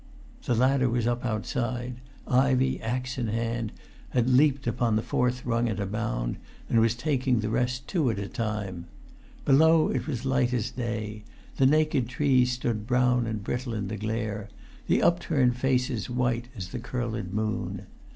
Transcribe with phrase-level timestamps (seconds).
[0.45, 1.97] The ladder was up outside.
[2.25, 3.71] Ivey, axe in hand,
[4.09, 8.09] had leapt upon the fourth rung at a bound, and was taking the rest two
[8.09, 8.87] at a time.
[9.45, 11.23] Below it was light as day;
[11.57, 14.49] the naked trees stood brown and brittle in the glare;
[14.87, 17.85] the upturned faces white as the curled moon.